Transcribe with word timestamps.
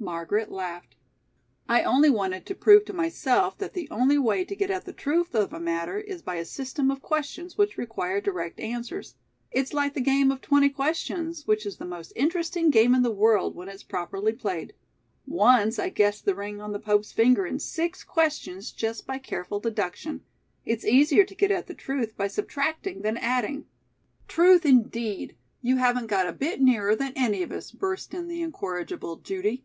Margaret 0.00 0.50
laughed. 0.50 0.96
"I 1.66 1.82
only 1.82 2.10
wanted 2.10 2.44
to 2.44 2.54
prove 2.54 2.84
to 2.86 2.92
myself 2.92 3.56
that 3.56 3.72
the 3.72 3.88
only 3.90 4.18
way 4.18 4.44
to 4.44 4.54
get 4.54 4.70
at 4.70 4.84
the 4.84 4.92
truth 4.92 5.34
of 5.34 5.54
a 5.54 5.58
matter 5.60 5.98
is 5.98 6.20
by 6.20 6.34
a 6.34 6.44
system 6.44 6.90
of 6.90 7.00
questions 7.00 7.56
which 7.56 7.78
require 7.78 8.20
direct 8.20 8.60
answers. 8.60 9.14
It's 9.50 9.72
like 9.72 9.94
the 9.94 10.02
game 10.02 10.30
of 10.30 10.42
'Twenty 10.42 10.68
Questions,' 10.68 11.46
which 11.46 11.64
is 11.64 11.78
the 11.78 11.86
most 11.86 12.12
interesting 12.16 12.68
game 12.68 12.94
in 12.94 13.02
the 13.02 13.10
world 13.10 13.54
when 13.54 13.70
it's 13.70 13.82
properly 13.82 14.32
played. 14.34 14.74
Once 15.26 15.78
I 15.78 15.88
guessed 15.88 16.26
the 16.26 16.34
ring 16.34 16.60
on 16.60 16.72
the 16.72 16.80
Pope's 16.80 17.12
finger 17.12 17.46
in 17.46 17.58
six 17.58 18.04
questions 18.04 18.72
just 18.72 19.06
by 19.06 19.16
careful 19.16 19.58
deduction. 19.58 20.20
It's 20.66 20.84
easier 20.84 21.24
to 21.24 21.34
get 21.34 21.50
at 21.50 21.66
the 21.66 21.72
truth 21.72 22.14
by 22.14 22.26
subtracting 22.26 23.00
than 23.00 23.16
adding" 23.16 23.64
"Truth, 24.28 24.66
indeed. 24.66 25.34
You 25.62 25.78
haven't 25.78 26.08
got 26.08 26.28
a 26.28 26.32
bit 26.34 26.60
nearer 26.60 26.94
than 26.94 27.14
any 27.16 27.42
of 27.42 27.50
us," 27.50 27.70
burst 27.70 28.12
in 28.12 28.28
the 28.28 28.42
incorrigible 28.42 29.16
Judy. 29.16 29.64